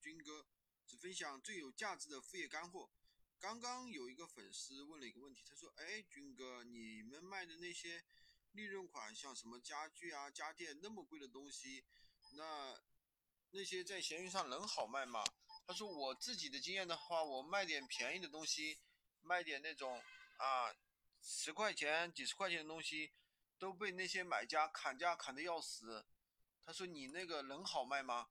[0.00, 0.46] 军哥，
[0.86, 2.90] 只分享最有价值的副业干货。
[3.38, 8.04] 刚刚有一个粉丝问了一个问题，他说：“哎，军哥，你们卖的那些
[8.52, 11.84] 利润款，像什么家具啊、家电那么贵的东西，
[12.32, 12.80] 那
[13.50, 15.22] 那些在闲鱼上能好卖吗？”
[15.66, 18.80] 他说：“我自己的经验的话，我卖点便宜的东西，
[19.20, 20.02] 卖点那种
[20.38, 20.74] 啊
[21.22, 23.12] 十块钱、几十块钱的东西，
[23.58, 26.06] 都被那些买家砍价砍的要死。”
[26.66, 28.30] 他说：“你那个能好卖吗？”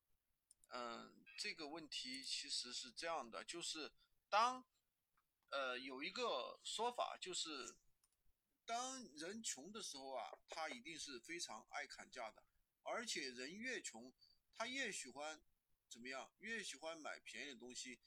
[0.70, 3.94] 嗯，这个问题其实是这样的，就是
[4.28, 4.66] 当
[5.52, 7.78] 呃有一个说法，就是
[8.66, 12.44] 当人穷的时候啊，他一定是非常爱砍价的，
[12.82, 14.12] 而且人越穷，
[14.58, 15.40] 他越喜欢
[15.88, 16.34] 怎么样？
[16.40, 18.00] 越喜欢买便宜的东西，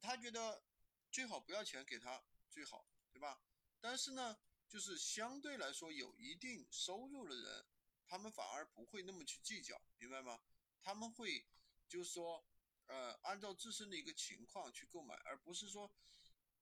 [0.00, 0.64] 他觉得
[1.10, 3.40] 最好不要钱给他最好，对吧？
[3.80, 4.38] 但是呢，
[4.68, 7.66] 就是相对来说有一定收入的人，
[8.06, 10.40] 他们反而不会那么去计较，明白吗？
[10.82, 11.46] 他们会，
[11.92, 12.42] 就是说，
[12.86, 15.92] 呃，按照自身的一个情况去购买，而不是说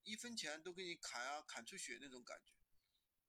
[0.03, 2.51] 一分钱都给你砍啊，砍出血那种感觉。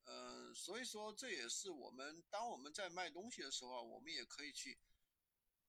[0.06, 4.81] 嗯，所以说这也是我们当我们在卖东西的时候啊，我们也可以去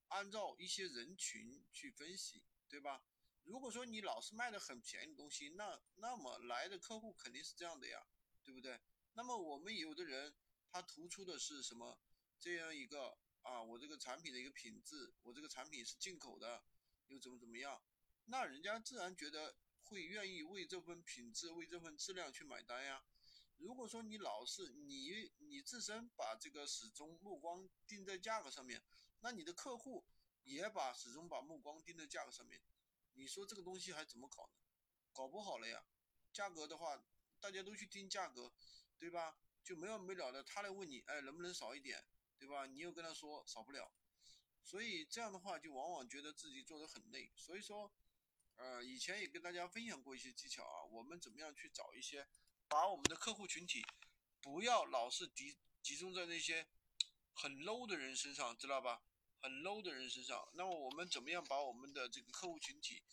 [0.08, 3.04] 按照一些人群去分析，对吧？
[3.44, 8.08] 如果说你老是卖的很便宜的东西，那那么来的客户肯定是这样的呀，
[8.44, 8.82] 对不对？
[9.14, 10.34] 那么我们有的人
[10.72, 12.00] 他突出的是什么？
[12.40, 13.20] 这样一个。
[13.44, 16.64] 啊，我这个产品的一个品质，我这个产品是进口的，
[17.08, 17.82] 又怎么怎么样？
[18.26, 23.04] 那人家自然觉得会愿意为这份品质、为这份质量去买单呀。
[23.58, 28.84] 如果说你老是你你自身把这个始终目光定在价格上面，
[29.20, 30.06] 那你的客户
[30.44, 32.62] 也把始终把目光定在价格上面，
[33.14, 34.54] 你说这个东西还怎么搞呢？
[35.12, 35.86] 搞不好了呀。
[36.32, 37.04] 价格的话，
[37.40, 38.52] 大家都去定价格，
[38.98, 39.38] 对吧？
[39.64, 42.04] 就没完没了的，他来问你，哎，能不能少一点？
[42.40, 42.66] 对吧？
[42.66, 43.92] 你又跟他说少不了，
[44.64, 47.32] 所以这样的话就往往觉得自己做的很累。
[47.36, 47.92] 所以说，
[48.56, 52.28] 呃，以前也跟大家分享过一些技巧啊，我们怎么样去找一些，
[52.68, 53.84] 把我们的客户群体
[54.42, 56.68] 不要老是集集中在那些
[57.34, 59.04] 很 low 的人身上，知道吧？
[59.42, 60.50] 很 low 的人身上。
[60.54, 63.04] 那么我们怎么样把我们的这个客户群体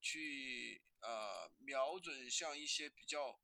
[0.00, 3.40] 去呃瞄准向一些比较，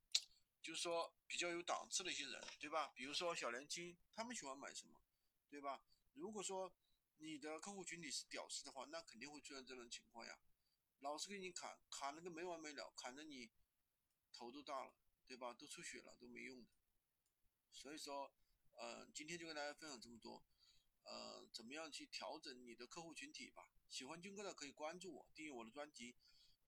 [0.63, 2.93] 就是说比较有档次的一些人，对吧？
[2.95, 5.01] 比如说小年轻，他们喜欢买什么？
[5.49, 5.83] 对吧？
[6.15, 6.73] 如果说
[7.19, 10.39] 你的客户群体是屌丝的话，那肯定会出现这种情况呀，
[11.01, 13.51] 老是给你砍，砍了个没完没了，砍得你
[14.33, 14.95] 头都大了，
[15.27, 15.53] 对吧？
[15.55, 16.71] 都出血了都没用的。
[17.73, 18.33] 所以说，
[18.73, 20.45] 嗯，今天就跟大家分享这么多，
[21.05, 23.71] 呃，怎么样去调整你的客户群体吧？
[23.89, 26.17] 喜欢军哥的可以关注我，订阅我的专辑，